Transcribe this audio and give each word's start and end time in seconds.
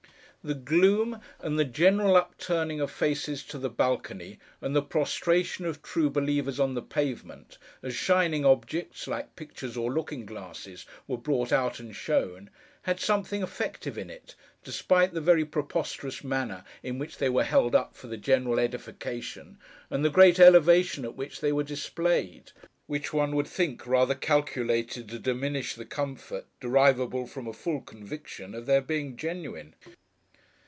The 0.43 0.55
gloom, 0.55 1.21
and 1.41 1.59
the 1.59 1.65
general 1.65 2.15
upturning 2.15 2.81
of 2.81 2.89
faces 2.89 3.43
to 3.43 3.59
the 3.59 3.69
balcony, 3.69 4.39
and 4.59 4.75
the 4.75 4.81
prostration 4.81 5.67
of 5.67 5.83
true 5.83 6.09
believers 6.09 6.59
on 6.59 6.73
the 6.73 6.81
pavement, 6.81 7.59
as 7.83 7.93
shining 7.93 8.43
objects, 8.43 9.07
like 9.07 9.35
pictures 9.35 9.77
or 9.77 9.93
looking 9.93 10.25
glasses, 10.25 10.87
were 11.07 11.19
brought 11.19 11.51
out 11.51 11.79
and 11.79 11.95
shown, 11.95 12.49
had 12.81 12.99
something 12.99 13.43
effective 13.43 13.99
in 13.99 14.09
it, 14.09 14.33
despite 14.63 15.13
the 15.13 15.21
very 15.21 15.45
preposterous 15.45 16.23
manner 16.23 16.63
in 16.81 16.97
which 16.97 17.19
they 17.19 17.29
were 17.29 17.43
held 17.43 17.75
up 17.75 17.95
for 17.95 18.07
the 18.07 18.17
general 18.17 18.59
edification, 18.59 19.59
and 19.91 20.03
the 20.03 20.09
great 20.09 20.39
elevation 20.39 21.05
at 21.05 21.13
which 21.15 21.39
they 21.39 21.51
were 21.51 21.61
displayed; 21.63 22.51
which 22.87 23.13
one 23.13 23.35
would 23.35 23.47
think 23.47 23.85
rather 23.85 24.15
calculated 24.15 25.07
to 25.07 25.19
diminish 25.19 25.75
the 25.75 25.85
comfort 25.85 26.47
derivable 26.59 27.27
from 27.27 27.45
a 27.45 27.53
full 27.53 27.79
conviction 27.81 28.55
of 28.55 28.65
their 28.65 28.81
being 28.81 29.15
genuine. 29.15 29.75